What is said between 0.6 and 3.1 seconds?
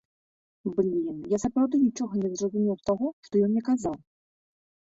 Блін, я сапраўды нічога не зразумеў з